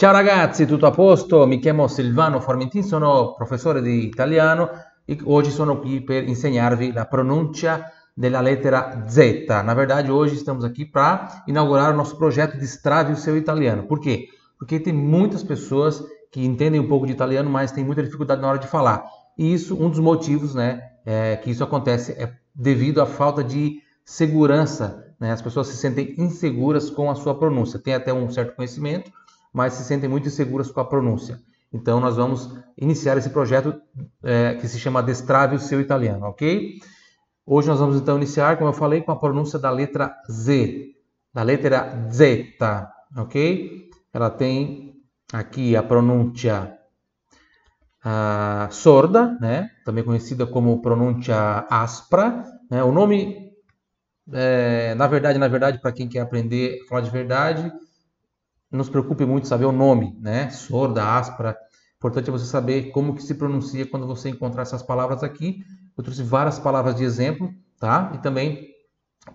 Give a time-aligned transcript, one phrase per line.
[0.00, 1.44] Ciao ragazzi, tutto a posto?
[1.44, 4.70] Mi chiamo Silvano Formentin, sono professore di italiano
[5.04, 9.46] e oggi sono qui per insegnarvi la pronuncia della lettera Z.
[9.64, 13.88] Na verdade, hoje estamos aqui para inaugurar o nosso projeto Destrave o seu italiano.
[13.88, 14.28] Por quê?
[14.56, 18.50] Porque tem muitas pessoas que entendem um pouco de italiano, mas têm muita dificuldade na
[18.50, 19.02] hora de falar.
[19.36, 23.82] E isso, um dos motivos, né, é, que isso acontece é devido à falta de
[24.04, 25.12] segurança.
[25.18, 25.32] Né?
[25.32, 27.80] As pessoas se sentem inseguras com a sua pronúncia.
[27.80, 29.10] Tem até um certo conhecimento,
[29.52, 31.40] mas se sentem muito inseguras com a pronúncia.
[31.72, 33.74] Então, nós vamos iniciar esse projeto
[34.22, 36.78] é, que se chama Destrave o seu italiano, ok?
[37.44, 40.94] Hoje nós vamos então iniciar, como eu falei, com a pronúncia da letra Z,
[41.32, 42.56] da letra Z,
[43.16, 43.90] ok?
[44.12, 46.78] Ela tem aqui a pronúncia
[48.04, 49.70] uh, sorda, né?
[49.84, 52.44] também conhecida como pronúncia aspra.
[52.70, 52.82] Né?
[52.82, 53.52] O nome,
[54.32, 57.72] é, na verdade, na verdade, para quem quer aprender a falar de verdade,
[58.70, 60.50] não se preocupe muito saber o nome, né?
[60.50, 61.56] Sorda, áspera.
[61.96, 65.64] Importante é você saber como que se pronuncia quando você encontrar essas palavras aqui.
[65.96, 68.12] Eu trouxe várias palavras de exemplo, tá?
[68.14, 68.68] E também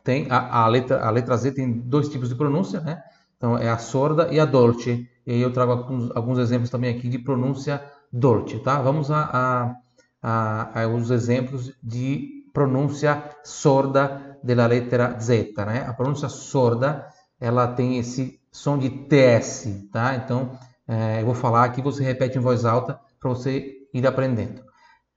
[0.04, 3.02] tem a, a, letra, a letra Z tem dois tipos de pronúncia, né?
[3.36, 5.10] Então é a sorda e a dolce.
[5.26, 8.82] E aí eu trago alguns, alguns exemplos também aqui de pronúncia dolce, tá?
[8.82, 9.76] Vamos a,
[10.22, 15.86] a, a, os exemplos de pronúncia sorda da letra Z, né?
[15.88, 17.08] A pronúncia sorda,
[17.40, 20.16] ela tem esse som de TS, tá?
[20.16, 24.64] Então, é, eu vou falar aqui, você repete em voz alta para você ir aprendendo.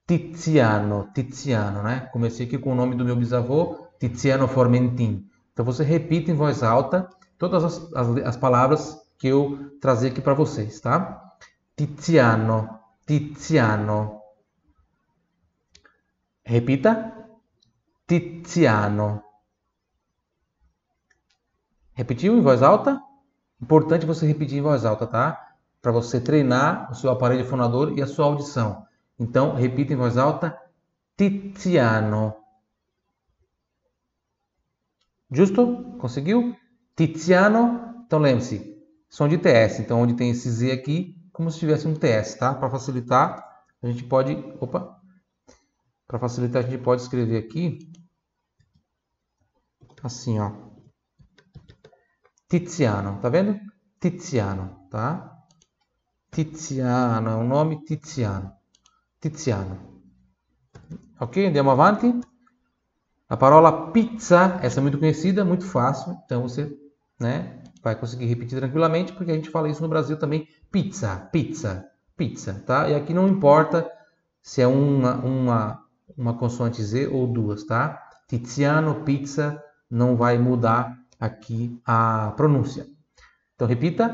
[0.07, 2.09] Tiziano, Tiziano, né?
[2.13, 5.29] Comecei aqui com o nome do meu bisavô, Tiziano Formentin.
[5.53, 10.23] Então, você repita em voz alta todas as, as, as palavras que eu trazer aqui
[10.23, 11.23] para vocês, tá?
[11.77, 12.71] Tiziano,
[13.07, 14.23] Tiziano.
[16.43, 17.13] Repita.
[18.07, 19.23] Tiziano.
[21.93, 23.03] Repetiu em voz alta?
[23.61, 25.55] Importante você repetir em voz alta, tá?
[25.81, 28.87] Para você treinar o seu aparelho fonador e a sua audição.
[29.19, 30.59] Então, repita em voz alta:
[31.17, 32.35] Tiziano.
[35.31, 35.97] Justo?
[35.99, 36.55] Conseguiu?
[36.95, 38.05] Tiziano.
[38.07, 38.77] Então, lembre-se:
[39.09, 39.81] som de TS.
[39.81, 42.55] Então, onde tem esse Z aqui, como se tivesse um TS, tá?
[42.55, 43.43] Para facilitar,
[43.83, 44.35] a gente pode.
[44.61, 45.01] Opa!
[46.07, 47.79] Para facilitar, a gente pode escrever aqui
[50.07, 50.66] assim, ó.
[52.49, 53.59] Tiziano, tá vendo?
[53.99, 55.37] Tiziano, tá?
[56.31, 58.53] Tiziano, é um nome Tiziano.
[59.21, 60.03] Tiziano.
[61.19, 61.45] Ok?
[61.45, 62.21] Andiamo avanti.
[63.29, 66.73] A parola pizza, essa é muito conhecida, muito fácil, então você
[67.19, 70.47] né, vai conseguir repetir tranquilamente, porque a gente fala isso no Brasil também.
[70.71, 71.85] Pizza, pizza,
[72.17, 72.89] pizza, tá?
[72.89, 73.91] E aqui não importa
[74.41, 75.85] se é uma, uma,
[76.17, 78.01] uma consoante Z ou duas, tá?
[78.29, 82.87] Tiziano, pizza, não vai mudar aqui a pronúncia.
[83.55, 84.09] Então repita,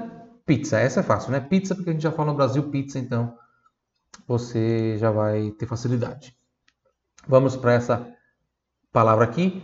[0.47, 0.79] pizza.
[0.79, 1.41] Essa é fácil, né?
[1.41, 3.37] Pizza, porque a gente já fala no Brasil pizza, então
[4.27, 6.37] você já vai ter facilidade.
[7.27, 8.07] Vamos para essa
[8.93, 9.63] palavra aqui,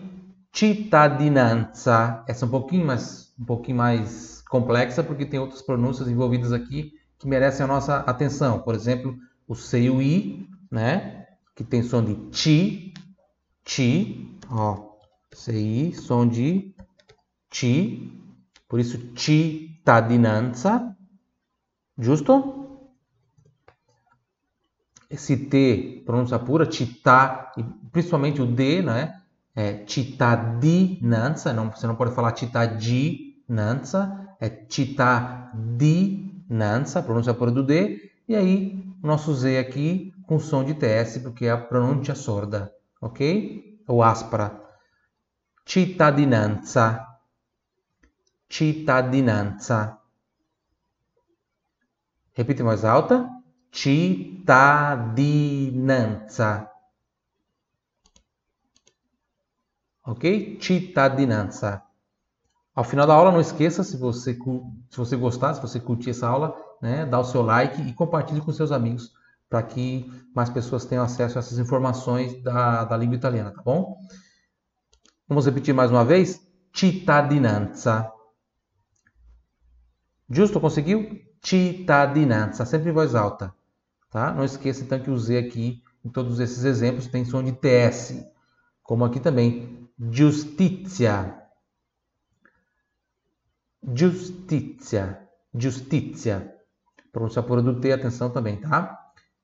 [0.53, 2.25] cittadinanza.
[2.27, 6.93] Essa é um pouquinho mais, um pouquinho mais complexa, porque tem outras pronúncias envolvidas aqui
[7.19, 8.61] que merecem a nossa atenção.
[8.61, 9.17] Por exemplo,
[9.47, 11.27] o C e o I, né?
[11.55, 12.95] Que tem som de ti,
[13.65, 14.93] ti, ó,
[15.33, 16.75] C I, som de
[17.59, 18.13] ci,
[18.69, 20.97] por isso cittadinanza,
[21.97, 22.67] giusto?
[25.11, 27.51] Esse T, pronúncia pura, città,
[27.91, 29.23] principalmente o D, né?
[29.57, 38.37] É cittadinanza, não, você não pode falar cittadinanza, é cittadinanza, pronúncia pura do D, e
[38.37, 43.83] aí nosso Z aqui com som de TS, porque é a pronúncia sorda, ok?
[43.89, 44.63] Ou áspera.
[45.65, 47.08] Cittadinanza
[48.49, 49.99] cittadinanza.
[52.33, 53.29] Repita em voz alta.
[53.71, 56.71] Cittadinanza.
[60.05, 60.59] Ok?
[60.61, 61.83] Cittadinanza.
[62.75, 66.29] Ao final da aula, não esqueça, se você, se você gostar, se você curtir essa
[66.29, 69.13] aula, né, dá o seu like e compartilhe com seus amigos
[69.51, 73.99] para que mais pessoas tenham acesso a essas informações da, da língua italiana, tá bom?
[75.27, 76.41] Vamos repetir mais uma vez?
[76.73, 78.13] Cittadinanza.
[80.31, 81.21] Justo, conseguiu?
[81.43, 83.55] Cittadinanza, sempre em voz alta.
[84.11, 84.33] Tá?
[84.33, 88.25] Não esqueça então que Z aqui, em todos esses exemplos, tem som de TS.
[88.83, 89.89] Como aqui também.
[90.11, 91.35] Giustizia.
[93.95, 95.19] Giustizia.
[95.55, 96.55] Giustizia.
[97.13, 98.99] Pronúncia pura do T, atenção também, tá?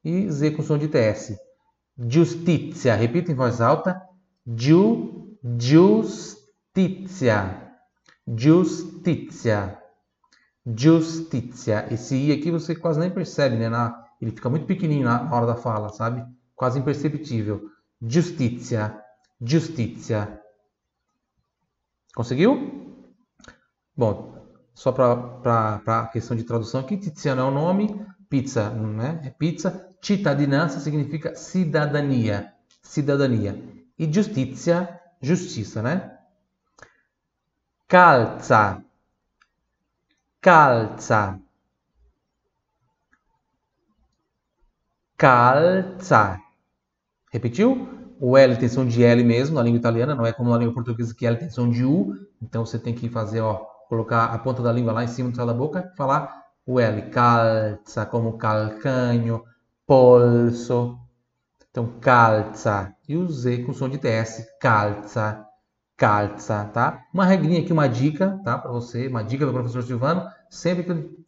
[0.04, 1.36] E Z com som de TS.
[1.98, 2.94] Giustizia.
[2.94, 4.00] Repita em voz alta.
[4.46, 6.42] Giu, giustizia.
[8.26, 9.83] Giustizia.
[10.66, 11.86] Justiça.
[11.90, 13.68] Esse I aqui você quase nem percebe, né?
[13.68, 16.24] Na, ele fica muito pequenininho na hora da fala, sabe?
[16.54, 17.68] Quase imperceptível.
[18.00, 18.98] Justiça.
[19.40, 20.40] Justiça.
[22.14, 23.04] Conseguiu?
[23.96, 24.34] Bom,
[24.74, 29.20] só para a questão de tradução aqui, Tiziano é o nome, pizza, né?
[29.24, 29.88] É pizza.
[30.00, 32.52] Cittadinança significa cidadania.
[32.82, 33.62] Cidadania.
[33.98, 36.18] E justiça, justiça, né?
[37.88, 38.83] Calza.
[40.44, 41.40] Calza.
[45.16, 46.38] Calza.
[47.32, 47.88] Repetiu?
[48.20, 50.74] O L tem som de L mesmo na língua italiana, não é como na língua
[50.74, 52.12] portuguesa que L tem som de U.
[52.42, 53.54] Então você tem que fazer, ó,
[53.88, 56.78] colocar a ponta da língua lá em cima do céu da boca e falar o
[56.78, 57.08] L.
[57.08, 59.42] Calza, como calcanho,
[59.86, 60.98] polso.
[61.70, 62.94] Então, calza.
[63.08, 65.42] E o Z com som de TS, calza,
[65.96, 67.04] calza, tá?
[67.12, 68.58] Uma regrinha aqui, uma dica, tá?
[68.58, 70.28] Para você, uma dica do professor Silvano.
[70.50, 70.84] Sempre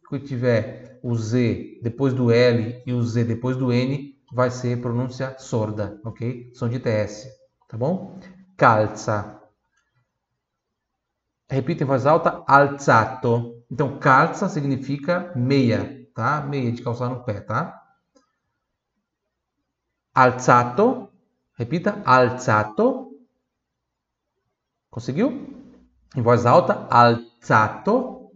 [0.09, 4.81] que tiver o Z depois do L e o Z depois do N, vai ser
[4.81, 6.51] pronúncia sorda, ok?
[6.53, 7.27] Som de TS,
[7.67, 8.19] tá bom?
[8.55, 9.41] Calza.
[11.49, 13.63] Repita em voz alta, alzato.
[13.71, 16.41] Então, calza significa meia, tá?
[16.41, 17.83] Meia de calçar no pé, tá?
[20.17, 21.09] alzato,
[21.59, 23.06] repita, alzato.
[24.97, 25.29] Conseguiu?
[26.15, 28.31] Em voz alta, alzato,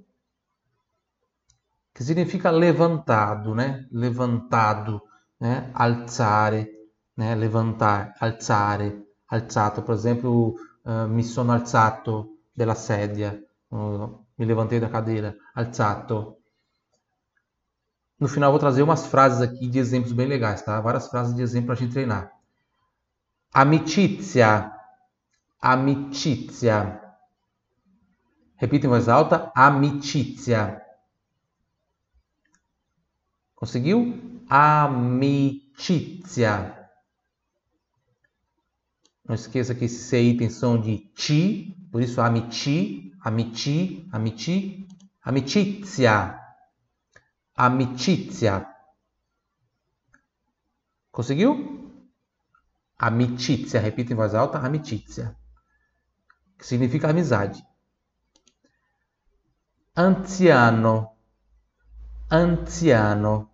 [1.92, 3.88] que significa levantado, né?
[3.92, 5.02] Levantado,
[5.40, 5.72] né?
[5.74, 6.70] Alzare,
[7.18, 7.34] né?
[7.34, 9.82] Levantar, alzare, alzato.
[9.82, 10.54] Por exemplo,
[10.86, 16.38] uh, mi sono alzato della sedia, uh, me levantei da cadeira, alzato.
[18.20, 20.80] No final, vou trazer umas frases aqui de exemplos bem legais, tá?
[20.80, 22.32] Várias frases de exemplo para a gente treinar.
[23.52, 24.80] Amicizia.
[25.62, 27.00] Amicizia.
[28.56, 29.52] Repita em voz alta.
[29.56, 30.82] Amicizia.
[33.56, 34.44] Conseguiu?
[34.50, 35.60] Amicizia.
[39.24, 44.88] Não esqueça que esse CI tem som de ti, por isso amici, amici, amici,
[45.22, 46.42] amicizia
[47.56, 48.68] amicizia.
[51.12, 51.92] Conseguiu?
[52.98, 55.36] Amicizia, repita em voz alta, amicizia.
[56.62, 57.66] Que significa amizade.
[59.96, 61.18] Anziano.
[62.30, 63.50] Anziano.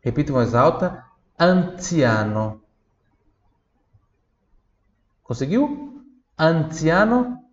[0.00, 1.04] Repita em voz alta,
[1.36, 2.62] anziano.
[5.24, 6.00] Conseguiu?
[6.38, 7.44] Anziano.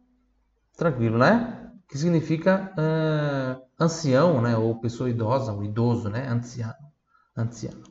[0.77, 1.71] Tranquilo, né?
[1.89, 6.93] Que significa uh, ancião, né, ou pessoa idosa, ou idoso, né, anziano,
[7.35, 7.83] anziano.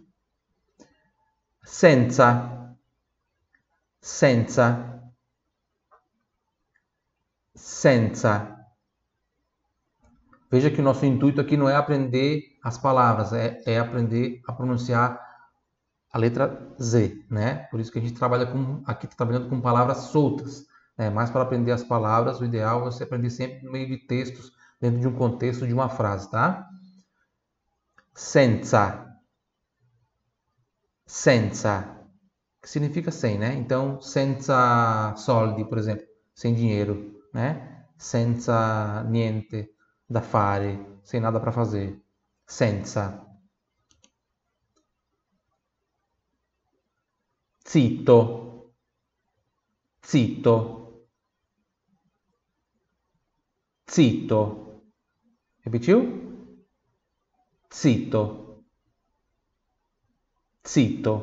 [1.64, 2.76] Senza,
[4.00, 4.95] senza,
[7.56, 8.54] senza.
[10.50, 14.52] Veja que o nosso intuito aqui não é aprender as palavras, é, é aprender a
[14.52, 15.20] pronunciar
[16.12, 17.66] a letra Z, né?
[17.70, 20.64] Por isso que a gente trabalha com, aqui tá trabalhando com palavras soltas,
[20.96, 21.10] né?
[21.10, 24.52] Mas para aprender as palavras, o ideal é você aprender sempre no meio de textos
[24.80, 26.68] dentro de um contexto de uma frase, tá?
[28.14, 29.04] Senza.
[31.06, 31.96] Senza.
[32.62, 33.54] Que significa sem, né?
[33.54, 37.86] Então, senza soldi, por exemplo, sem dinheiro, né?
[37.98, 39.70] Senza niente
[40.08, 42.02] da fare, sem nada para fazer.
[42.46, 43.24] Senza.
[47.68, 48.72] Zitto.
[50.02, 51.06] Zitto.
[53.90, 54.82] Zitto.
[55.60, 55.98] Repetiu?
[57.74, 58.64] Zitto.
[60.66, 61.14] Zitto.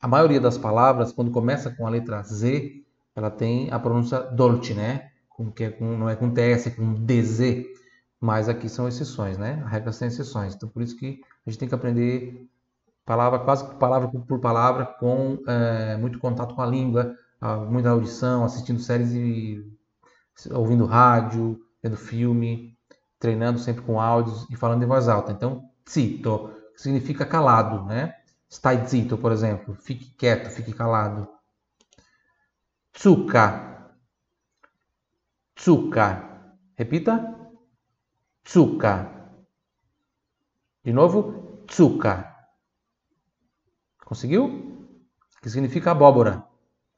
[0.00, 2.85] A maioria das palavras, quando começa com a letra Z,
[3.16, 5.10] ela tem a pronúncia dolce, né?
[5.28, 7.66] Com, que é com, não é com TS, é com DZ.
[8.20, 9.62] Mas aqui são exceções, né?
[9.64, 10.54] A regra tem exceções.
[10.54, 12.46] Então, por isso que a gente tem que aprender
[13.04, 17.16] palavra, quase palavra por palavra, com é, muito contato com a língua,
[17.68, 19.64] muita audição, assistindo séries e
[20.52, 22.76] ouvindo rádio, vendo filme,
[23.18, 25.32] treinando sempre com áudios e falando em voz alta.
[25.32, 28.14] Então, zitto significa calado, né?
[28.50, 29.74] Stai zitto, por exemplo.
[29.74, 31.28] Fique quieto, fique calado.
[32.96, 33.44] Zucca.
[35.58, 36.06] Zucca.
[36.78, 37.14] Repita.
[38.48, 38.94] Zucca.
[40.82, 42.14] De novo, zucca.
[44.04, 44.42] Conseguiu?
[45.42, 46.48] Que significa abóbora.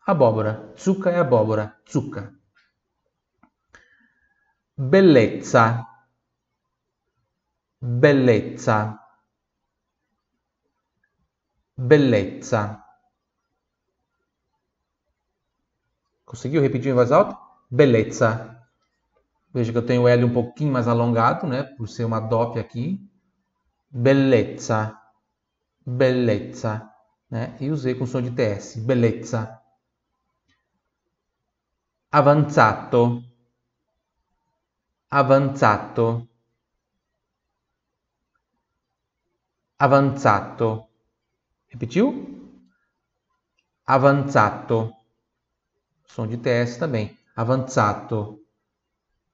[0.07, 0.73] Abóbora.
[0.77, 1.81] Zucca é abóbora.
[1.91, 2.33] Zucca.
[4.77, 5.87] Bellezza.
[7.81, 8.99] Bellezza.
[11.77, 12.88] Bellezza.
[16.29, 17.39] Conseguiu repetir em voz alta?
[17.71, 18.55] Bellezza.
[19.51, 21.63] Veja que eu tenho o L um pouquinho mais alongado, né?
[21.63, 23.01] Por ser uma DOP aqui.
[23.91, 24.95] Bellezza.
[25.87, 26.87] Bellezza.
[27.31, 27.57] Né?
[27.59, 28.77] E usei com som de TS.
[28.77, 29.59] Bellezza.
[32.13, 33.25] Avanzato.
[35.11, 36.29] Avanzato.
[39.79, 40.87] Avanzato.
[41.69, 42.53] Repetiu?
[43.87, 44.98] Avanzato.
[46.09, 47.17] Som de TS também.
[47.37, 48.43] Avanzato.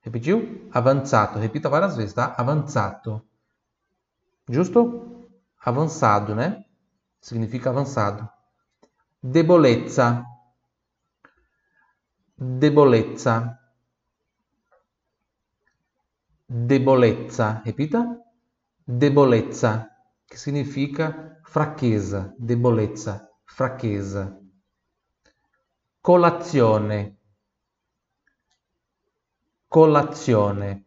[0.02, 0.69] Repetiu?
[0.71, 1.38] Avanzato.
[1.38, 2.35] Repita várias vezes, tá?
[2.37, 3.23] Avanzato.
[4.49, 5.28] Justo?
[5.64, 6.64] Avançado, né?
[7.21, 8.28] Significa avançado.
[9.23, 10.23] Debolezza.
[12.37, 13.59] Debolezza.
[16.47, 17.62] Debolezza.
[17.64, 18.21] Repita.
[18.87, 19.88] Debolezza.
[20.28, 22.35] Que significa fraqueza.
[22.38, 23.26] Debolezza.
[23.47, 24.44] Fraqueza.
[26.04, 27.16] Colazione
[29.66, 30.84] Colazione.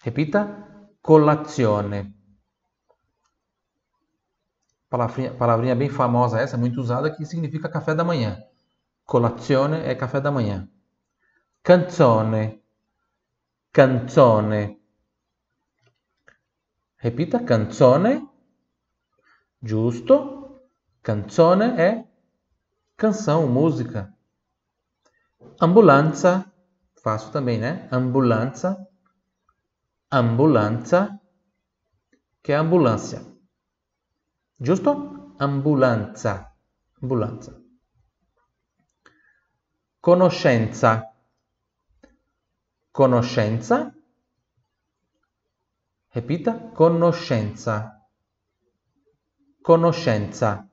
[0.00, 0.94] Repita.
[1.00, 2.14] Colazione.
[4.88, 8.40] Palavrinha, palavrinha bem famosa essa, muito usada, que significa café da manhã.
[9.04, 10.68] Colazione é café da manhã.
[11.64, 12.62] Canzone.
[13.72, 14.80] Canzone.
[16.98, 18.28] Repita, canzone.
[19.60, 20.60] Giusto.
[21.02, 22.11] Canzone é
[23.02, 24.14] canção, música.
[25.60, 26.46] Ambulanza
[27.02, 27.88] Faço também, né?
[27.90, 28.86] Ambulança.
[30.08, 31.20] Ambulanza,
[32.40, 33.26] que é ambulância.
[34.60, 35.34] Giusto?
[35.40, 36.52] Ambulanza.
[37.02, 37.60] Ambulanza.
[40.00, 41.02] Conoscenza.
[42.92, 43.92] Conoscenza.
[46.10, 46.52] Repita.
[46.76, 48.00] Conoscenza.
[49.64, 50.70] Conoscenza.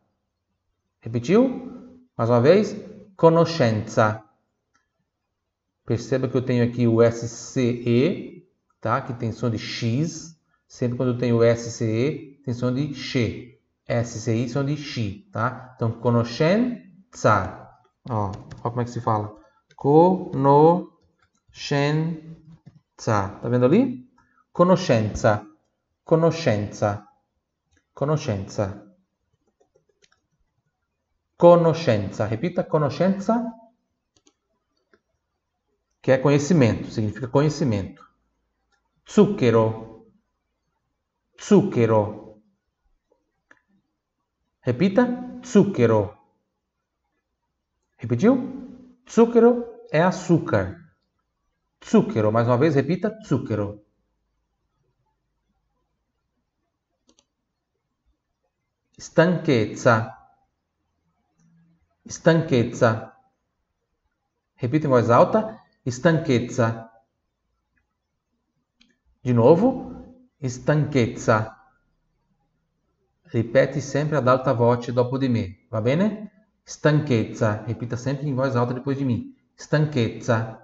[1.02, 1.79] Repetiu?
[2.20, 2.76] Mais uma vez.
[3.16, 4.22] Conoscenza.
[5.86, 8.46] Perceba que eu tenho aqui o SCE,
[8.82, 9.00] tá?
[9.00, 10.38] que tem som de X.
[10.68, 13.58] Sempre quando eu tenho o SCE, tem som de X.
[13.88, 15.32] SCI, som de X.
[15.32, 15.72] Tá?
[15.78, 17.70] Então, conoscenza.
[18.10, 18.34] Ó,
[18.64, 19.34] ó como é que se fala.
[19.78, 20.52] Conoscenza.
[22.98, 24.06] Tá vendo ali?
[24.52, 25.48] Conoscenza.
[26.04, 27.02] Conoscenza.
[27.94, 28.89] Conoscenza.
[31.40, 32.26] Conoscenza.
[32.26, 33.34] Repita, conoscenza
[36.02, 38.06] que é conhecimento, significa conhecimento.
[39.10, 40.12] Zucchero,
[41.42, 42.42] zucchero.
[44.60, 46.18] Repita, zucchero.
[47.98, 48.34] Repetiu?
[49.10, 50.94] Zucchero é açúcar.
[51.82, 53.86] Zucchero, mais uma vez, repita, zucchero.
[58.98, 60.19] Stanchezza.
[62.10, 63.16] Stanchezza.
[64.56, 65.62] Repita em voz alta
[65.92, 66.90] stanchezza.
[69.22, 71.56] De novo, stanchezza.
[73.32, 76.32] Ripete sempre ad alta voce dopo di me, va bene?
[76.64, 77.64] Stanchezza.
[77.66, 79.36] Repita sempre in voz alta depois de mim.
[79.56, 80.60] Stanchezza.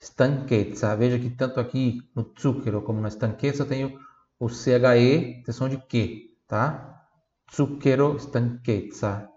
[0.00, 0.94] Stanchezza.
[0.94, 4.00] Veja que tanto aqui no zucchero como na stanchezza eu tenho
[4.38, 7.08] o CHE, atenção de que, tá?
[7.50, 9.35] Zucchero, stanchezza.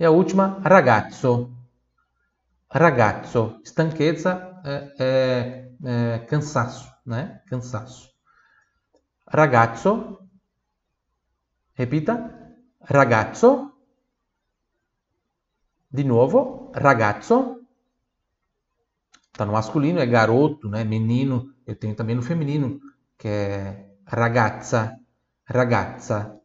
[0.00, 1.60] E a última, ragazzo
[2.70, 7.42] ragazzo, stanchezza é, é, é cansaço, né?
[7.48, 8.10] Cansaço.
[9.26, 10.18] Ragazzo,
[11.74, 12.14] repita,
[12.80, 13.72] ragazzo.
[15.90, 17.66] De novo, ragazzo.
[19.32, 20.84] Está no masculino, é garoto, né?
[20.84, 21.52] Menino.
[21.66, 22.80] Eu tenho também no feminino,
[23.18, 24.96] que é ragazza,
[25.44, 26.39] ragazza,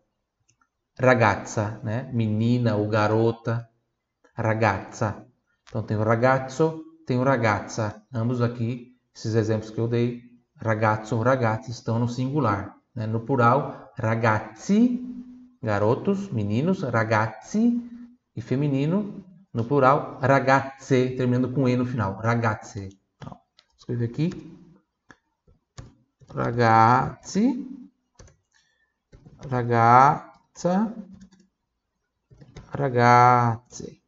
[0.99, 2.09] ragazza, né?
[2.13, 3.67] Menina ou garota,
[4.33, 5.25] ragazza.
[5.67, 8.01] Então tem o ragazzo, tem o ragazza.
[8.13, 10.23] Ambos aqui, esses exemplos que eu dei,
[10.55, 12.75] ragazzo, ragazzi, estão no singular.
[12.93, 13.05] Né?
[13.05, 15.03] No plural, ragazzi,
[15.61, 17.81] garotos, meninos, ragazzi,
[18.35, 19.23] e feminino,
[19.53, 22.89] no plural, ragazze, terminando com E no final, ragazze.
[23.15, 23.37] Então,
[23.77, 24.29] escrever aqui,
[26.33, 27.65] ragazzi,
[29.49, 30.24] ragazza,
[32.71, 34.01] ragazze.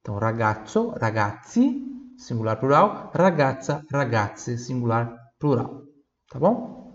[0.00, 1.84] Então, ragazzo, ragazzi,
[2.16, 5.82] singular plural, ragazza, ragazze, singular plural.
[6.30, 6.86] Tá bom?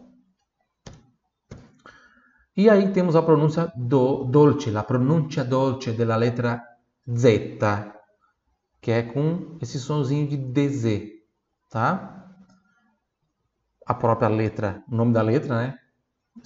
[2.55, 6.61] E aí temos a pronúncia do, dolce, a pronúncia dolce della letra
[7.07, 7.57] Z,
[8.81, 11.11] que é com esse sonzinho de DZ,
[11.69, 12.29] tá?
[13.85, 15.80] A própria letra, o nome da letra, né?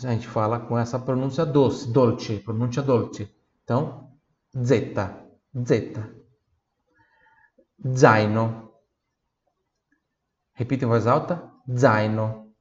[0.04, 3.30] A gente fala com essa pronúncia doce, dolce, pronúncia dolce.
[3.64, 4.12] Então,
[4.56, 4.94] Z,
[5.66, 6.16] Z
[7.88, 8.66] zaino,
[10.54, 12.54] Repita em voz alta: zaino.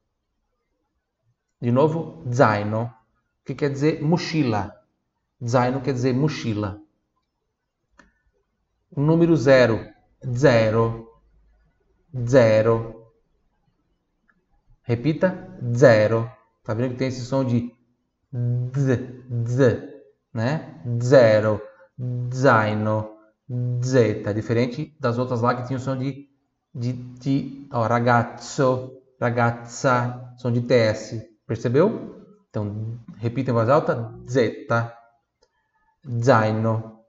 [1.60, 2.92] De novo, zaino,
[3.44, 4.74] que quer dizer mochila.
[5.46, 6.80] Zaino quer dizer mochila.
[8.96, 9.86] Número zero,
[10.26, 11.08] zero,
[12.26, 13.12] zero.
[14.82, 16.30] Repita, zero.
[16.64, 17.70] Tá vendo que tem esse som de
[18.74, 20.02] z, z,
[20.32, 20.82] né?
[21.00, 21.60] Zero,
[22.32, 23.16] zaino,
[23.84, 24.32] zeta.
[24.32, 26.26] Diferente das outras lá que tinham som de,
[26.74, 31.22] de, de ó, ragazzo, ragazza, som de TS.
[31.46, 32.24] Percebeu?
[32.48, 34.96] Então, repita em voz alta, zeta,
[36.22, 37.00] zaino,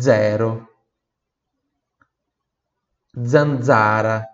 [0.00, 0.68] zero,
[3.16, 4.26] zanzara,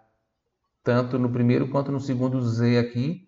[0.82, 3.23] tanto no primeiro quanto no segundo Z aqui,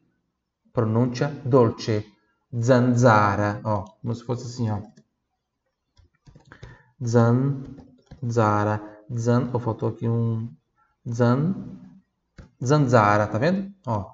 [0.77, 2.05] pronúncia dolce,
[2.53, 4.83] zanzara, ó, como se fosse assim, ó,
[7.03, 10.55] zanzara, zan, oh, faltou aqui um
[11.11, 11.55] zan,
[12.63, 13.73] zanzara, tá vendo?
[13.87, 14.05] Ó,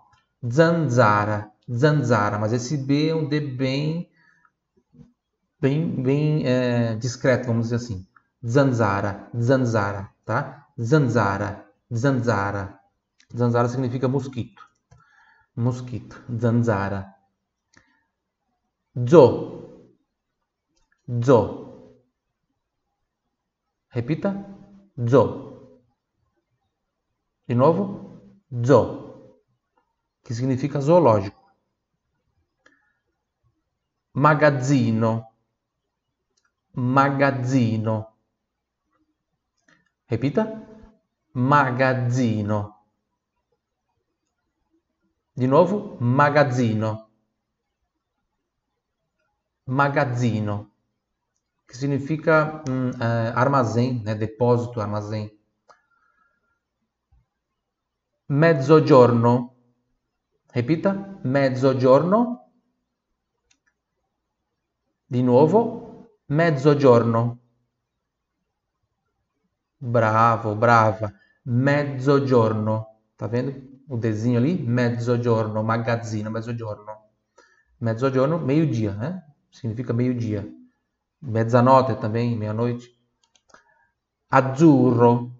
[0.48, 4.08] zanzara, zanzara, mas esse B é um D bem
[5.60, 8.06] bem, bem é, discreto, vamos dizer assim.
[8.46, 10.68] Zanzara, zanzara, tá?
[10.80, 12.78] Zanzara, zanzara.
[13.34, 14.61] Zanzara significa mosquito.
[15.54, 17.14] Mosquito, zanzara.
[19.08, 19.84] Zo.
[21.24, 21.40] Zo.
[23.88, 24.30] Repita.
[25.08, 25.22] Zo.
[27.46, 28.20] De novo.
[28.64, 28.80] Zo.
[30.22, 31.40] Que significa zoológico.
[34.14, 35.32] Magazzino
[36.74, 38.16] magazzino.
[40.06, 40.44] Repita.
[41.32, 42.71] Magazzino.
[45.32, 47.10] Di nuovo, magazzino.
[49.64, 50.74] Magazzino,
[51.64, 54.14] che significa um, uh, armazém, né?
[54.14, 55.30] depósito, armazém.
[58.26, 59.56] Mezzogiorno.
[60.48, 62.50] Repita, mezzogiorno.
[65.06, 65.82] Di nuovo,
[66.32, 67.40] Mezzogiorno.
[69.76, 71.12] Bravo, brava.
[71.42, 73.00] Mezzogiorno.
[73.16, 74.54] Tá vendo o desenho ali?
[74.54, 77.10] Mezzogiorno, magazzino, mezzogiorno.
[77.78, 79.22] Mezzogiorno, meio-dia, né?
[79.50, 80.48] Significa meio-dia.
[81.20, 82.96] Mezzanotte também, meia-noite.
[84.28, 85.30] Azzurro.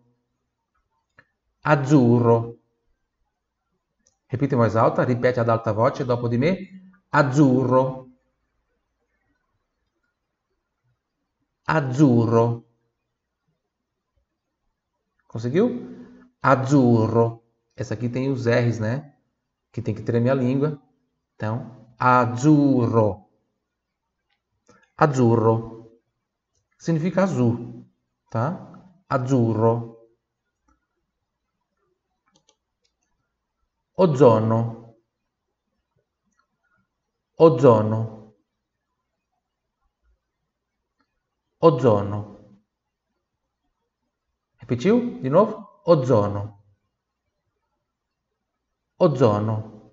[1.62, 2.58] Azzurro.
[4.30, 6.56] Em voz alta, ripete ad alta voce dopo di me.
[7.10, 8.12] Azzurro.
[11.64, 12.64] azzurro.
[15.26, 15.66] Conseguiu?
[16.40, 17.41] Azzurro.
[17.76, 19.14] Essa aqui tem os R's, né?
[19.72, 20.80] Que tem que tremer a língua.
[21.34, 23.28] Então, azzurro.
[24.96, 26.00] Azzurro.
[26.78, 27.86] Significa azul,
[28.30, 28.68] tá?
[29.08, 29.92] Azzurro.
[33.96, 34.96] Ozono.
[37.38, 38.34] Ozono.
[41.60, 42.20] Ozono.
[44.58, 45.20] Repetiu?
[45.20, 45.68] De novo?
[45.84, 46.61] Ozono.
[49.02, 49.90] Ozono.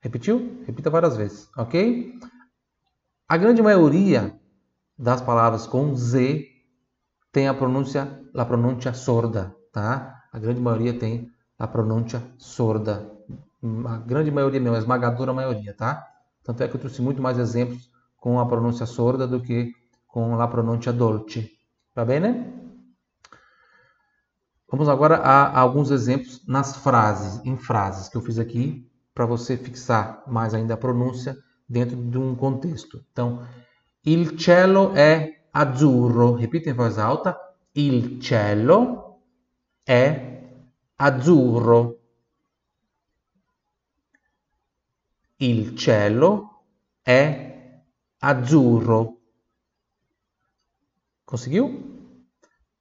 [0.00, 0.62] Repetiu?
[0.64, 2.14] Repita várias vezes, ok?
[3.28, 4.38] A grande maioria
[4.96, 6.46] das palavras com Z
[7.32, 10.22] tem a pronúncia, a pronúncia sorda, tá?
[10.32, 13.10] A grande maioria tem a pronúncia sorda.
[13.86, 16.06] A grande maioria mesmo, a esmagadora maioria, tá?
[16.44, 19.72] Tanto é que eu trouxe muito mais exemplos com a pronúncia sorda do que
[20.06, 21.50] com a pronúncia dolce.
[21.92, 22.71] Tá bem?
[24.72, 29.54] Vamos agora a, alguns exemplos nas frases, em frases que eu fiz aqui, para você
[29.54, 31.36] fixar mais ainda a pronúncia
[31.68, 33.04] dentro de um contexto.
[33.12, 33.46] Então,
[34.02, 36.36] il cielo è azzurro.
[36.36, 37.38] Repita em voz alta.
[37.74, 39.20] Il cielo
[39.84, 40.40] è
[40.96, 41.98] azzurro.
[45.38, 46.62] Il cielo
[47.04, 47.82] è
[48.20, 49.18] azzurro.
[51.26, 52.24] Conseguiu?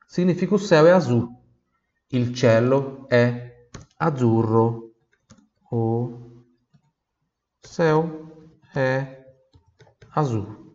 [0.08, 1.41] Significa o céu é azul.
[2.14, 4.92] Il cielo è azzurro.
[5.70, 6.44] O
[7.62, 9.24] céu é
[10.10, 10.74] azul.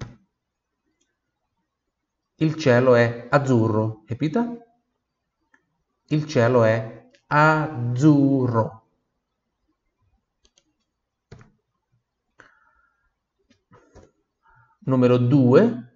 [2.37, 4.05] Il cielo è azzurro.
[4.07, 4.51] Repita.
[6.09, 8.85] Il cielo è azzurro.
[14.79, 15.87] Numero 2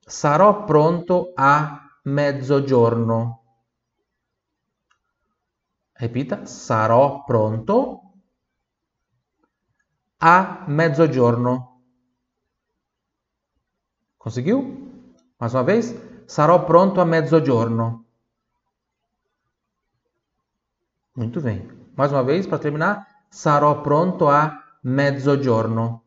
[0.00, 3.47] Sarò pronto a mezzogiorno.
[5.98, 8.12] Repita, sarò pronto
[10.18, 11.82] a mezzogiorno.
[14.16, 15.16] Conseguiu?
[15.38, 15.92] Mais uma vez,
[16.24, 18.06] sarò pronto a mezzogiorno.
[21.16, 21.68] Muito bem.
[21.96, 26.04] Mais uma vez, para terminar, sarò pronto a mezzogiorno.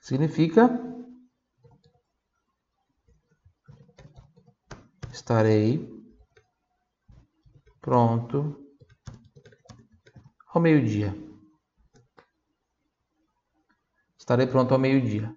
[0.00, 0.68] Significa
[5.12, 5.97] estarei
[7.88, 8.68] pronto
[10.52, 11.16] ao meio-dia.
[14.14, 15.34] Estarei pronto ao meio-dia.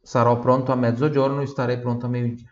[0.00, 2.50] Sarò pronto a mezzogiorno, estarei pronto ao meio-dia.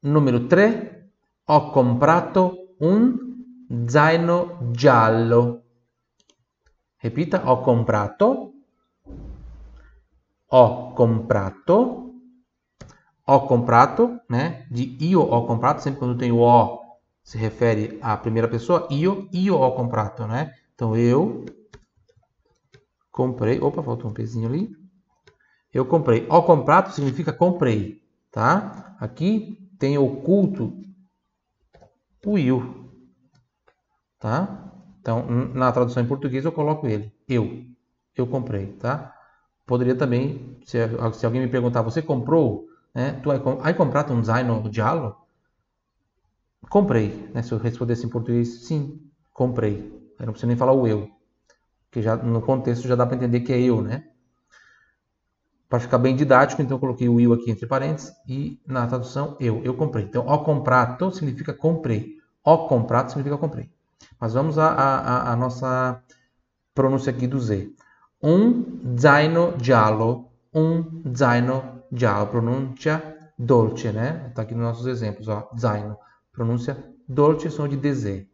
[0.00, 1.10] Numero 3.
[1.44, 5.64] Ho comprato un zaino giallo.
[6.96, 8.52] Repita, ho comprato.
[10.46, 12.11] Ho comprato.
[13.26, 14.66] Ho comprato, né?
[14.70, 16.82] De io ho comprato, sempre quando tem o o
[17.22, 18.88] se refere à primeira pessoa.
[18.90, 20.52] Io, io ho comprato, né?
[20.74, 21.44] Então eu
[23.10, 23.60] comprei.
[23.60, 24.70] Opa, faltou um pezinho ali.
[25.72, 26.26] Eu comprei.
[26.28, 28.96] Ho comprato significa comprei, tá?
[28.98, 30.72] Aqui tem oculto
[32.24, 32.62] o il,
[34.18, 34.72] tá?
[35.00, 37.12] Então, na tradução em português eu coloco ele.
[37.28, 37.64] Eu.
[38.14, 39.12] Eu comprei, tá?
[39.66, 40.78] Poderia também, se,
[41.14, 42.68] se alguém me perguntar, você comprou?
[42.94, 43.12] Né?
[43.22, 45.16] Tu hai comprato um zaino giallo?
[46.68, 47.30] Comprei.
[47.34, 47.42] Né?
[47.42, 49.00] Se eu respondesse em português, sim,
[49.32, 49.92] comprei.
[50.18, 51.10] Eu não preciso nem falar o eu.
[51.90, 54.04] Porque já, no contexto já dá para entender que é eu, né?
[55.68, 59.36] Para ficar bem didático, então eu coloquei o eu aqui entre parênteses e na tradução
[59.40, 60.04] eu, eu comprei.
[60.04, 62.18] Então, ho comprato significa comprei.
[62.44, 63.70] Ho comprato significa comprei.
[64.20, 66.02] Mas vamos à, nossa
[66.74, 67.72] pronúncia aqui do Z.
[68.22, 74.26] Um zaino giallo, um zaino giallo, pronúncia dolce, né?
[74.28, 75.98] Está aqui nos nossos exemplos, ó, zaino,
[76.32, 76.76] pronúncia
[77.06, 78.26] dolce, som de DZ.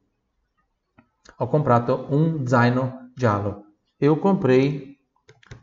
[1.39, 3.65] Ho comprato un zaino giallo.
[3.99, 4.99] Eu comprei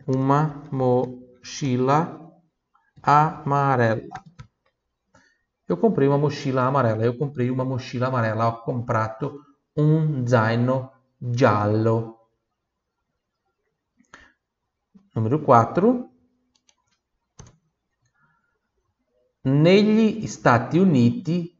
[0.06, 2.34] uma mo mochila
[3.04, 4.02] amarela.
[5.68, 7.06] Eu comprei uma mochila amarela.
[7.06, 8.48] Eu comprei uma mochila amarela.
[8.48, 9.46] Ho comprato
[9.78, 12.30] un zaino giallo.
[15.14, 16.14] Número 4.
[19.46, 21.56] Negli Stati Uniti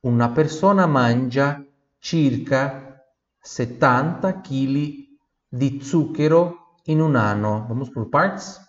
[0.00, 1.62] una persona mangia
[1.98, 3.04] circa
[3.38, 5.08] 70 kg
[5.48, 7.66] di zucchero in un anno.
[7.68, 8.68] Vamos por partes?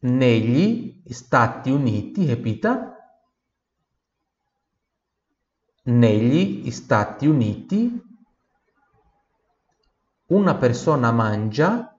[0.00, 2.94] negli Stati Uniti, repita,
[5.84, 8.08] negli Stati Uniti
[10.26, 11.98] una persona mangia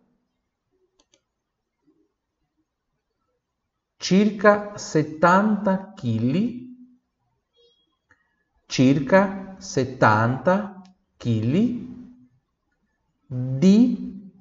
[4.02, 6.70] circa 70 kg
[8.66, 10.82] circa 70
[11.18, 11.90] kg
[13.28, 14.32] di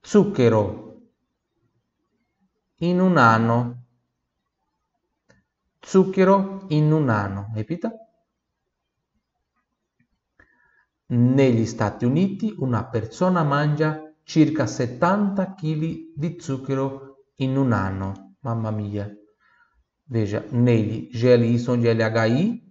[0.00, 1.02] zucchero
[2.78, 3.84] in un anno.
[5.78, 7.52] Zucchero in un anno.
[7.54, 7.92] Ripeta.
[11.06, 17.09] Negli Stati Uniti una persona mangia circa 70 kg di zucchero
[17.40, 18.36] in un anno.
[18.40, 19.10] Mamma mia.
[20.04, 22.62] Veja, negli, GLI som de LHI,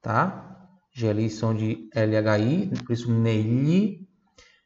[0.00, 0.58] tá?
[0.92, 4.08] GLI som de LHI, por isso negli.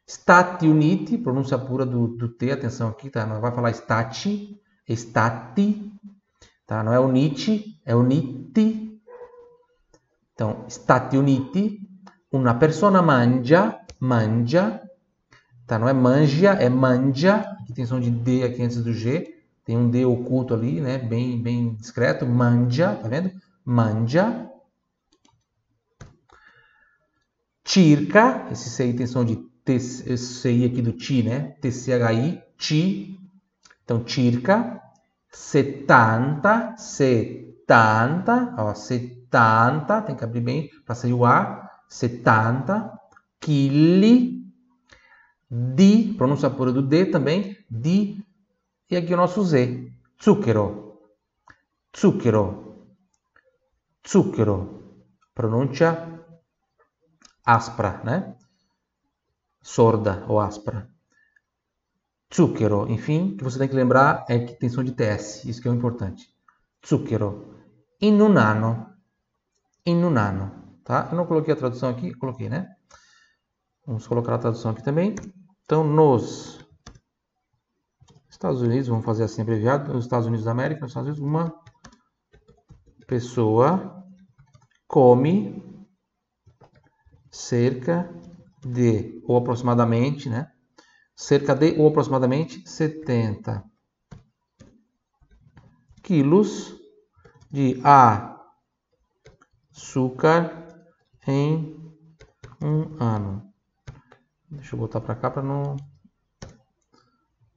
[0.07, 3.25] Stati Uniti, pronúncia pura do, do T, atenção aqui, tá?
[3.25, 5.91] Não vai falar stati, stati,
[6.65, 6.83] tá?
[6.83, 9.01] Não é uniti, é uniti.
[10.33, 11.79] Então, Stati Uniti,
[12.31, 14.81] una persona mangia, mangia,
[15.65, 15.79] tá?
[15.79, 17.37] Não é mangia, é mangia.
[17.61, 19.34] Aqui tem som de D aqui antes do G.
[19.65, 20.97] Tem um D oculto ali, né?
[20.97, 22.25] Bem, bem discreto.
[22.25, 23.31] Mangia, tá vendo?
[23.65, 24.49] Mangia.
[27.65, 31.55] Circa, esse CI tem som de T, CI aqui do ti, né?
[31.59, 33.19] TCHI, ti,
[33.85, 34.81] então, circa
[35.31, 42.91] 70, 70, ó, 70, tem que abrir bem para sair o A, 70
[43.39, 44.43] kg
[45.49, 48.24] di, pronúncia pura do D também, di,
[48.89, 49.91] e aqui o nosso Z,
[50.23, 50.99] zucchero,
[51.95, 52.87] zucchero,
[54.07, 56.23] zucchero, pronúncia
[57.45, 58.35] aspra, né?
[59.61, 60.89] Sorda ou aspra.
[62.33, 65.67] Zucchero, enfim, que você tem que lembrar é que tem som de TS, isso que
[65.67, 66.29] é o importante.
[66.85, 67.55] Zucchero.
[68.01, 68.93] In un anno.
[69.85, 70.79] In un anno.
[70.83, 71.07] Tá?
[71.11, 72.75] Eu não coloquei a tradução aqui, coloquei, né?
[73.85, 75.15] Vamos colocar a tradução aqui também.
[75.63, 76.64] Então, nos
[78.35, 81.53] Estados Unidos, vamos fazer assim abreviado, nos Estados Unidos da América, nos Estados Unidos, uma
[83.07, 84.03] pessoa
[84.87, 85.63] come
[87.31, 88.13] cerca
[88.61, 90.51] de, ou aproximadamente, né?
[91.15, 93.63] cerca de ou aproximadamente 70
[96.03, 96.75] quilos
[97.49, 97.81] de
[99.73, 100.67] açúcar
[101.25, 101.75] em
[102.61, 103.49] um ano.
[104.49, 105.77] Deixa eu botar para cá para não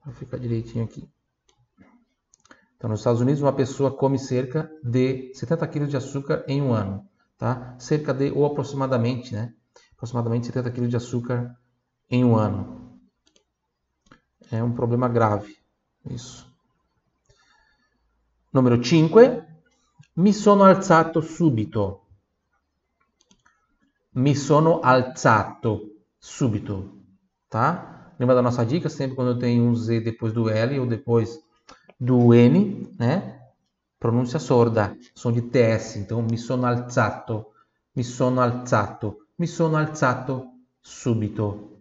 [0.09, 1.09] pra ficar direitinho aqui.
[2.77, 6.73] Então, nos Estados Unidos, uma pessoa come cerca de 70 kg de açúcar em um
[6.73, 7.77] ano, tá?
[7.79, 9.53] Cerca de, ou aproximadamente, né?
[9.95, 11.59] Aproximadamente 70 kg de açúcar
[12.09, 13.01] em um ano.
[14.51, 15.57] É um problema grave,
[16.09, 16.47] isso.
[18.53, 19.19] Número 5.
[20.17, 22.01] Mi sono alzato subito.
[24.15, 27.03] Mi sono alzato subito,
[27.49, 27.98] tá?
[28.19, 28.89] Lembra da nossa dica?
[28.89, 31.39] Sempre quando eu tenho um Z depois do L ou depois
[31.99, 33.41] do N, né?
[33.99, 35.97] Pronúncia sorda, som de TS.
[35.97, 37.53] Então, mi sono alzato,
[37.95, 41.79] mi sono alzato, mi sono alzato subito.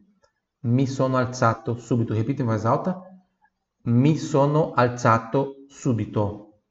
[0.61, 2.13] Mi sono alzato subito.
[2.13, 3.01] Repita em voz alta.
[3.83, 6.61] Mi sono alzato subito.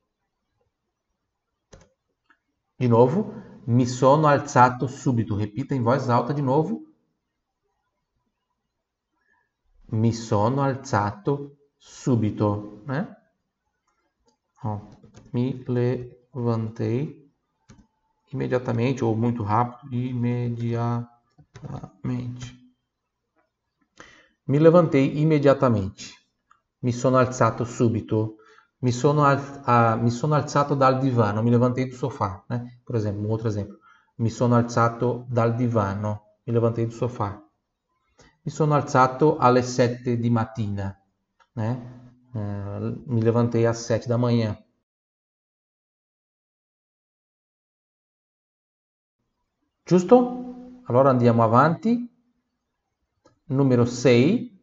[2.78, 3.32] De novo,
[3.66, 5.36] mi sono alzato subito.
[5.36, 6.85] Repita em voz alta de novo.
[9.88, 12.82] Mi sono alzato subito.
[12.86, 13.16] Né?
[14.62, 14.80] Ó,
[15.32, 17.32] me levantei
[18.32, 21.08] imediatamente ou muito rápido, imediatamente.
[24.46, 26.14] Mi levantei imediatamente.
[26.80, 28.36] Mi sono alzato subito
[28.78, 32.80] mi sono, al, uh, mi sono alzato dal divano, mi levantei do sofá, né?
[32.84, 33.78] Por exemplo, um outro exemplo.
[34.16, 37.42] Mi sono alzato dal divano, mi levantei do sofá.
[38.46, 40.96] Mi sono alzato alle sette di mattina,
[41.54, 42.28] né?
[42.32, 44.56] Uh, mi levantei às sete da manhã.
[49.82, 50.80] Giusto?
[50.84, 52.08] Allora andiamo avanti.
[53.46, 54.56] Numero 6.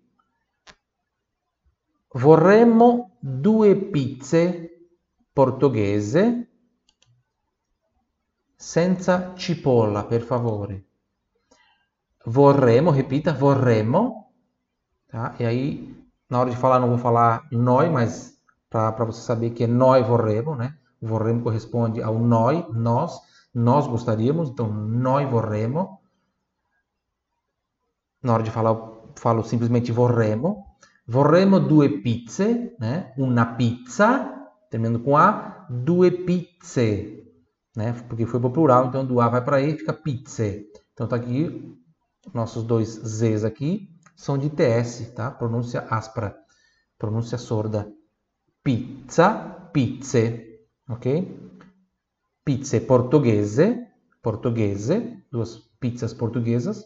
[2.07, 4.91] Vorremmo due pizze
[5.33, 6.51] portoghese
[8.55, 10.92] senza cipolla, per favore.
[12.25, 14.25] Vorremmo, repita, vorremmo.
[15.09, 15.35] Tá?
[15.39, 15.95] E aí,
[16.29, 18.33] na hora de falar, não vou falar noi, mas
[18.69, 20.75] para você saber que é noi vorremmo, né?
[20.99, 23.21] Vorremmo corresponde ao noi, nós,
[23.53, 25.99] nós gostaríamos, então noi vorremmo.
[28.23, 28.75] Na hora de falar,
[29.15, 30.65] falo simplesmente vorremmo.
[31.05, 33.13] Vorremmo due pizze, né?
[33.17, 34.33] Una pizza,
[34.71, 37.23] terminando com A, due pizze,
[37.75, 37.93] né?
[38.07, 40.65] Porque foi para o plural, então do A vai para E, fica pizze.
[40.93, 41.77] Então tá aqui,
[42.31, 45.31] nossos dois Zs aqui são de TS, tá?
[45.31, 46.37] Pronúncia áspera,
[46.97, 47.91] pronúncia sorda.
[48.63, 51.51] Pizza, pizze, ok?
[52.45, 53.87] Pizze portoghese,
[54.21, 56.85] portoghese, duas pizzas portuguesas.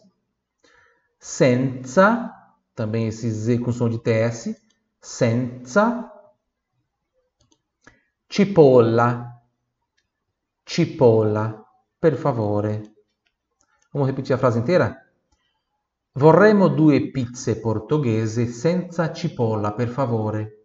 [1.20, 2.34] Senza
[2.74, 4.54] também esse Z com som de TS,
[5.00, 6.12] senza,
[8.28, 9.42] cipolla,
[10.64, 11.64] cipolla,
[12.00, 12.82] per favore.
[13.92, 14.97] Vamos repetir a frase inteira?
[16.18, 20.57] Vorremmo due pizze portoghese senza cipolla, per favore.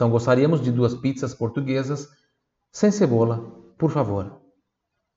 [0.00, 2.08] Então gostaríamos de duas pizzas portuguesas
[2.72, 3.36] sem cebola,
[3.76, 4.40] por favor.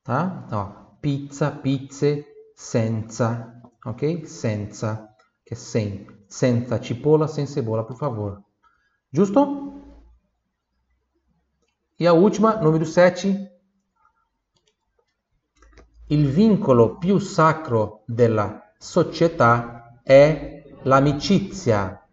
[0.04, 0.44] Tá?
[0.46, 4.26] Então, ó, pizza, pizze, senza, ok?
[4.26, 5.08] Senza,
[5.46, 6.06] que é sem.
[6.28, 8.44] Senza cipolla, sem cebola, por favor.
[9.10, 9.82] Justo?
[11.98, 13.52] E a última, número 7.
[16.10, 22.06] Il vincolo più sacro della società è l'amicizia.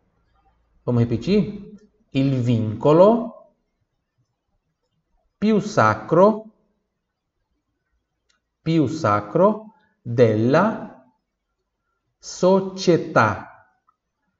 [0.84, 1.69] Vamos repetir?
[2.10, 3.54] Il vincolo
[5.38, 6.50] più sacro,
[8.60, 11.06] più sacro della
[12.18, 13.74] società,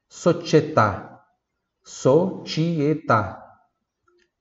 [0.07, 1.37] società,
[1.81, 3.69] società,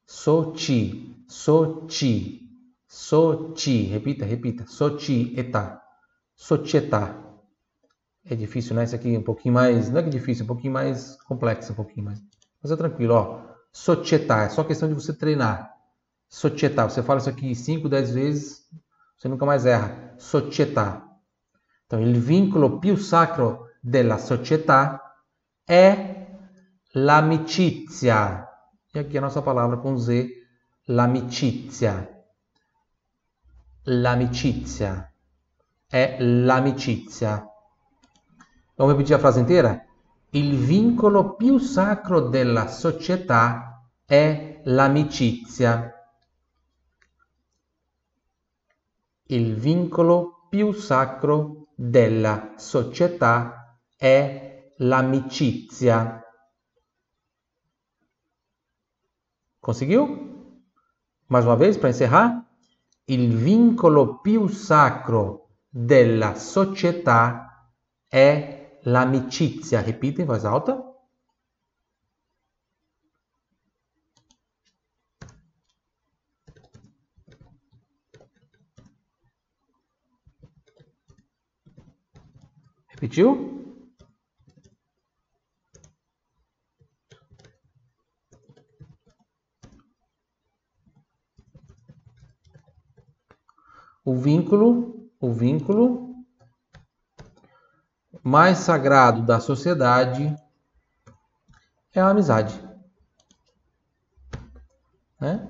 [0.04, 2.50] soci, soci,
[2.86, 5.84] soci, repita, repita, società,
[6.34, 7.28] società.
[8.26, 8.84] É difícil, né?
[8.84, 11.72] Esse aqui é um pouquinho mais, não é que difícil, é um pouquinho mais complexo,
[11.72, 12.22] um pouquinho mais.
[12.62, 13.40] Mas é tranquilo, ó.
[13.72, 15.74] Società, é só questão de você treinar.
[16.28, 18.68] Società, você fala isso aqui 5, 10 vezes,
[19.18, 20.14] você nunca mais erra.
[20.18, 21.06] Società.
[21.86, 25.02] Então, il vincolo più sacro della società
[25.66, 26.28] è
[26.94, 28.48] l'amicizia.
[28.94, 30.28] E aqui a nossa palavra com Z,
[30.86, 32.08] l'amicizia.
[33.86, 35.12] L'amicizia.
[35.92, 37.44] É l'amicizia.
[38.78, 39.89] Vamos repetir a frase inteira?
[40.32, 45.92] Il vincolo più sacro della società è l'amicizia.
[49.24, 56.22] Il vincolo più sacro della società è l'amicizia.
[59.60, 60.54] Conseguiu?
[61.28, 62.46] Mais uma vez para encerrar.
[63.06, 67.72] Il vincolo più sacro della società
[68.08, 68.59] è
[68.92, 69.82] l'amicizia.
[69.82, 70.84] Repita em voz alta.
[82.88, 83.60] Repetiu?
[94.10, 96.09] o vínculo, o vínculo
[98.30, 100.36] mais sagrado da sociedade
[101.94, 102.64] é a amizade.
[105.20, 105.50] Né?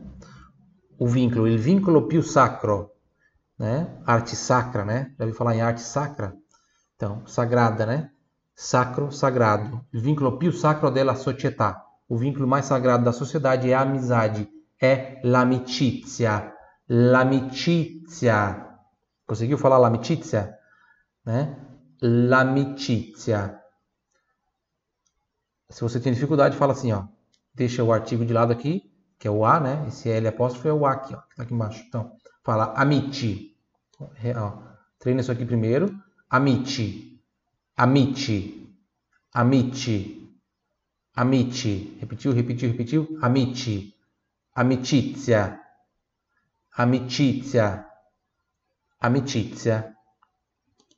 [0.97, 2.91] O vínculo, o vínculo più sacro,
[3.57, 4.01] né?
[4.05, 5.13] Arte sacra, né?
[5.17, 6.33] Já ouviu falar em arte sacra?
[6.95, 8.11] Então, sagrada, né?
[8.55, 9.85] Sacro, sagrado.
[9.93, 11.85] O vínculo più sacro della società.
[12.07, 14.49] O vínculo mais sagrado da sociedade é a amizade,
[14.81, 16.53] é l'amicizia
[16.89, 18.65] l'amicizia.
[19.27, 20.57] Conseguiu falar l'amicizia?
[21.23, 21.55] Né?
[22.01, 23.61] L'amicizia.
[25.69, 27.05] Se você tem dificuldade, fala assim, ó.
[27.53, 29.85] Deixa o artigo de lado aqui, que é o A, né?
[29.87, 31.83] Esse L apóstrofo é o A aqui, ó, tá aqui embaixo.
[31.87, 33.55] Então, fala amici.
[33.99, 34.61] Ó,
[34.97, 35.93] treina isso aqui primeiro.
[36.29, 37.21] Amici.
[37.75, 38.75] Amici.
[39.33, 40.29] Amici.
[41.15, 41.97] Amici.
[41.99, 43.19] Repetiu, repetiu, repetiu.
[43.21, 43.93] Amici.
[44.55, 45.59] Amicizia
[46.79, 47.85] amicizia,
[49.01, 49.95] amicizia.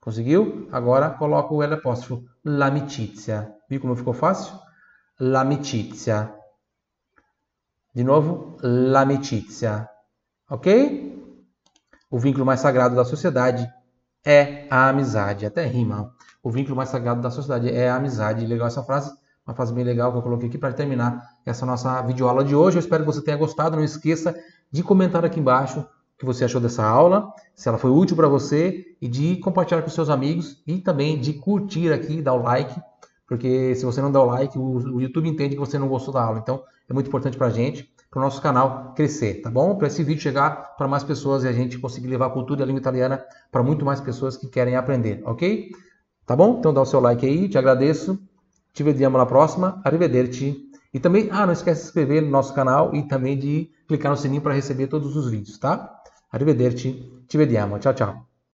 [0.02, 0.68] Conseguiu?
[0.72, 3.54] Agora coloca o L apóstrofo, l'amicizia.
[3.70, 4.52] Viu como ficou fácil?
[5.20, 6.34] L'amicizia.
[7.94, 9.88] De novo, l'amicizia.
[10.50, 11.12] Ok?
[12.10, 13.72] O vínculo mais sagrado da sociedade
[14.26, 15.46] é a amizade.
[15.46, 16.12] Até rima.
[16.42, 18.48] O vínculo mais sagrado da sociedade é a amizade.
[18.48, 19.14] Legal essa frase?
[19.46, 22.78] Uma frase bem legal que eu coloquei aqui para terminar essa nossa videoaula de hoje.
[22.78, 23.76] Eu espero que você tenha gostado.
[23.76, 24.36] Não esqueça
[24.72, 25.86] de comentar aqui embaixo
[26.22, 29.90] que você achou dessa aula, se ela foi útil para você e de compartilhar com
[29.90, 32.80] seus amigos e também de curtir aqui, dar o like,
[33.26, 36.24] porque se você não der o like, o, YouTube entende que você não gostou da
[36.24, 36.38] aula.
[36.38, 39.76] Então, é muito importante para a gente, para o nosso canal crescer, tá bom?
[39.76, 42.64] Para esse vídeo chegar para mais pessoas e a gente conseguir levar a cultura e
[42.64, 45.72] a língua italiana para muito mais pessoas que querem aprender, ok?
[46.24, 46.58] Tá bom?
[46.60, 48.20] Então dá o seu like aí, te agradeço.
[48.74, 49.82] Te vediamo na próxima.
[49.84, 50.70] Arrivederci.
[50.94, 54.12] E também, ah, não esquece de se inscrever no nosso canal e também de clicar
[54.12, 56.01] no sininho para receber todos os vídeos, tá?
[56.32, 58.31] Arrivederci, ci vediamo, ciao ciao.